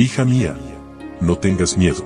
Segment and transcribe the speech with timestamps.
[0.00, 0.56] Hija mía,
[1.20, 2.04] no tengas miedo.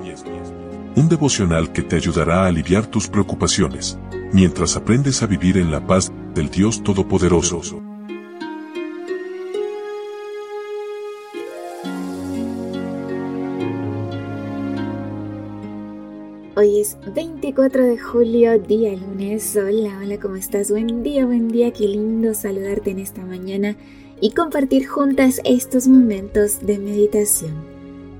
[0.95, 3.99] Un devocional que te ayudará a aliviar tus preocupaciones,
[4.31, 7.83] mientras aprendes a vivir en la paz del Dios Todopoderoso.
[16.55, 19.55] Hoy es 24 de julio, día lunes.
[19.55, 20.71] Hola, hola, ¿cómo estás?
[20.71, 23.75] Buen día, buen día, qué lindo saludarte en esta mañana
[24.19, 27.72] y compartir juntas estos momentos de meditación.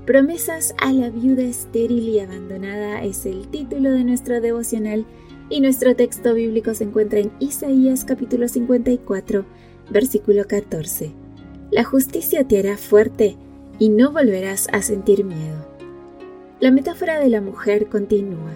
[0.06, 5.06] Promesas a la viuda estéril y abandonada es el título de nuestro devocional
[5.48, 9.46] y nuestro texto bíblico se encuentra en Isaías capítulo 54,
[9.88, 11.10] versículo 14.
[11.70, 13.38] La justicia te hará fuerte
[13.78, 15.66] y no volverás a sentir miedo.
[16.60, 18.52] La metáfora de la mujer continúa.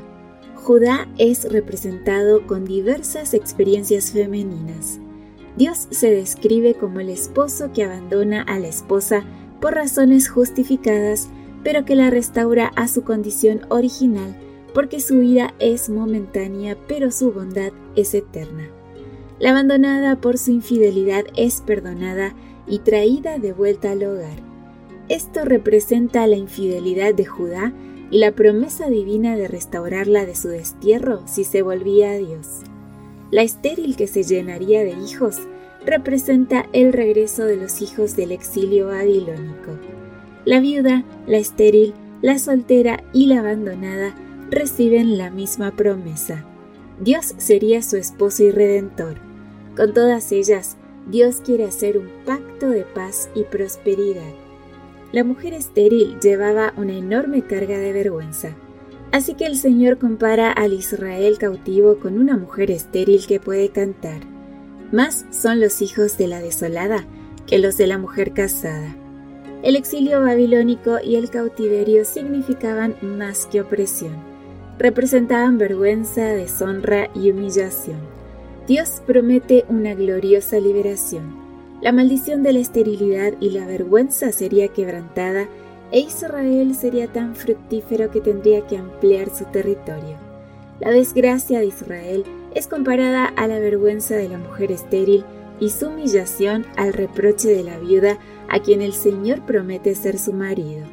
[0.55, 4.98] Judá es representado con diversas experiencias femeninas.
[5.56, 9.25] Dios se describe como el esposo que abandona a la esposa
[9.62, 11.30] por razones justificadas
[11.62, 14.37] pero que la restaura a su condición original
[14.75, 18.69] porque su vida es momentánea, pero su bondad es eterna.
[19.39, 22.34] La abandonada por su infidelidad es perdonada
[22.67, 24.39] y traída de vuelta al hogar.
[25.09, 27.73] Esto representa la infidelidad de Judá
[28.11, 32.61] y la promesa divina de restaurarla de su destierro si se volvía a Dios.
[33.31, 35.39] La estéril que se llenaría de hijos
[35.84, 39.98] representa el regreso de los hijos del exilio babilónico.
[40.44, 44.14] La viuda, la estéril, la soltera y la abandonada
[44.50, 46.45] reciben la misma promesa.
[47.00, 49.17] Dios sería su esposo y redentor.
[49.77, 50.77] Con todas ellas,
[51.08, 54.33] Dios quiere hacer un pacto de paz y prosperidad.
[55.12, 58.56] La mujer estéril llevaba una enorme carga de vergüenza.
[59.11, 64.20] Así que el Señor compara al Israel cautivo con una mujer estéril que puede cantar.
[64.92, 67.06] Más son los hijos de la desolada
[67.47, 68.97] que los de la mujer casada.
[69.62, 74.17] El exilio babilónico y el cautiverio significaban más que opresión.
[74.78, 77.98] Representaban vergüenza, deshonra y humillación.
[78.69, 81.36] Dios promete una gloriosa liberación.
[81.80, 85.48] La maldición de la esterilidad y la vergüenza sería quebrantada
[85.90, 90.17] e Israel sería tan fructífero que tendría que ampliar su territorio.
[90.80, 95.25] La desgracia de Israel es comparada a la vergüenza de la mujer estéril
[95.58, 100.33] y su humillación al reproche de la viuda a quien el Señor promete ser su
[100.33, 100.86] marido.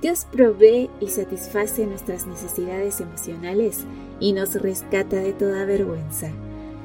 [0.00, 3.80] Dios provee y satisface nuestras necesidades emocionales
[4.20, 6.30] y nos rescata de toda vergüenza.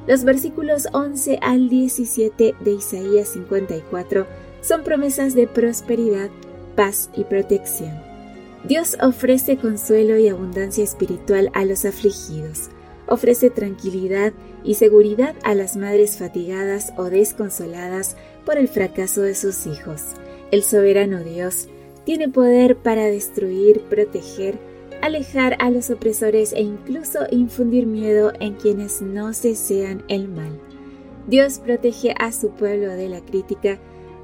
[0.06, 4.26] Los versículos 11 al 17 de Isaías 54
[4.60, 6.30] son promesas de prosperidad,
[6.74, 7.92] paz y protección.
[8.64, 12.70] Dios ofrece consuelo y abundancia espiritual a los afligidos,
[13.06, 14.32] ofrece tranquilidad
[14.62, 20.14] y seguridad a las madres fatigadas o desconsoladas por el fracaso de sus hijos.
[20.50, 21.68] El soberano Dios
[22.04, 24.58] tiene poder para destruir, proteger,
[25.02, 30.60] alejar a los opresores e incluso infundir miedo en quienes no desean el mal.
[31.26, 33.78] Dios protege a su pueblo de la crítica.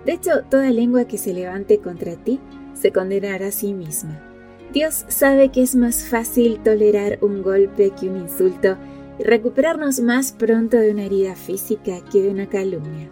[0.05, 2.41] De hecho, toda lengua que se levante contra ti
[2.75, 4.30] se condenará a sí misma.
[4.73, 8.77] Dios sabe que es más fácil tolerar un golpe que un insulto
[9.19, 13.11] y recuperarnos más pronto de una herida física que de una calumnia.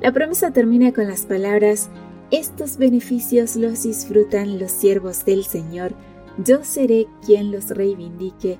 [0.00, 1.90] La promesa termina con las palabras,
[2.30, 5.94] estos beneficios los disfrutan los siervos del Señor,
[6.42, 8.58] yo seré quien los reivindique,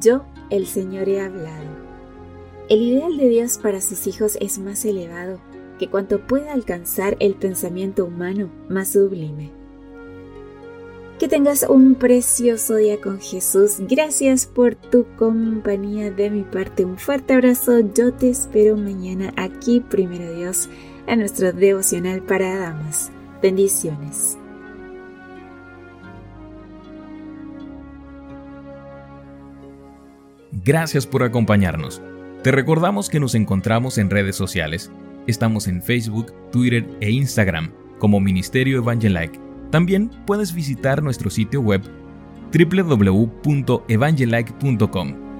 [0.00, 1.70] yo el Señor he hablado.
[2.70, 5.40] El ideal de Dios para sus hijos es más elevado
[5.78, 9.61] que cuanto pueda alcanzar el pensamiento humano más sublime.
[11.22, 13.76] Que tengas un precioso día con Jesús.
[13.88, 16.84] Gracias por tu compañía de mi parte.
[16.84, 17.78] Un fuerte abrazo.
[17.94, 20.68] Yo te espero mañana aquí, primero Dios,
[21.06, 23.12] a nuestro devocional para damas.
[23.40, 24.36] Bendiciones.
[30.50, 32.02] Gracias por acompañarnos.
[32.42, 34.90] Te recordamos que nos encontramos en redes sociales.
[35.28, 41.82] Estamos en Facebook, Twitter e Instagram como Ministerio Evangelike también puedes visitar nuestro sitio web
[42.52, 45.31] www.evangelike.com